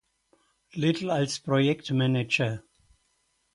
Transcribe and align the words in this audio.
Little 0.75 1.11
als 1.11 1.37
Projektmanager. 1.41 2.63